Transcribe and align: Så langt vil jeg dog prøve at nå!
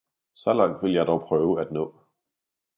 Så 0.43 0.53
langt 0.55 0.83
vil 0.83 0.93
jeg 0.93 1.05
dog 1.07 1.21
prøve 1.27 1.61
at 1.61 1.71
nå! 1.71 1.95